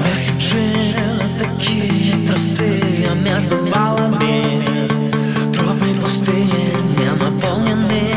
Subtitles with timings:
[0.00, 1.02] Пассажиры
[1.38, 4.88] такие простые между валами
[5.52, 6.46] Тропы пустые,
[6.98, 8.14] не наполнены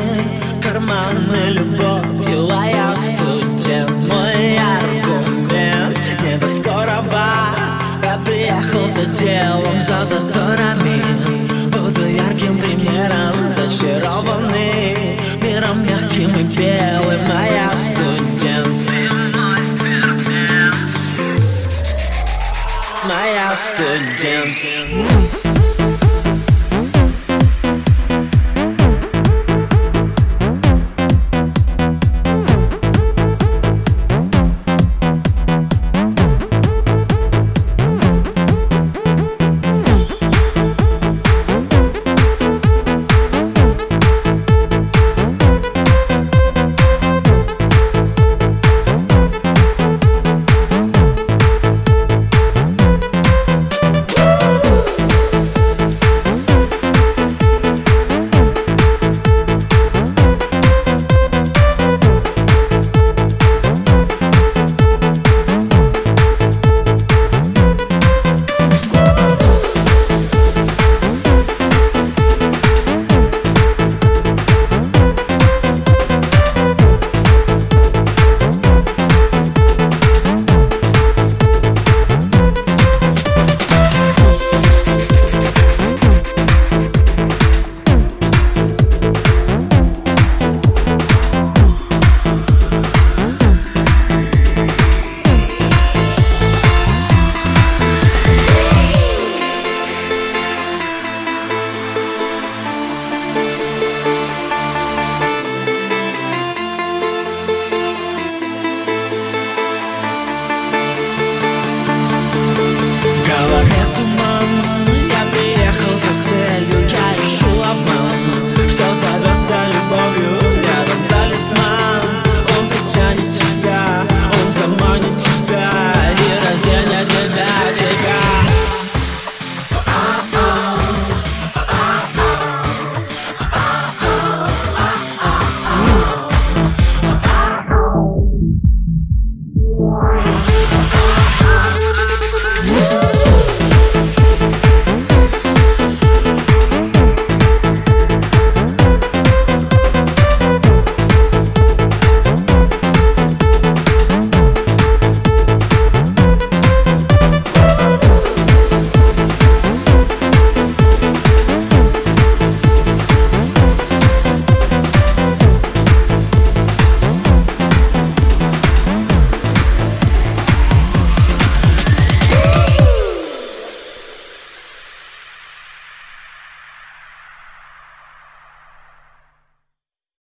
[0.62, 5.98] Карманы любовью, а я студент Мой аргумент.
[6.24, 7.26] Не до скорого
[8.04, 11.02] Я приехал за делом, за заторами
[11.68, 18.95] Буду ярким примером, зачарованный Миром мягким и белым, а я студент
[23.08, 25.45] моя студент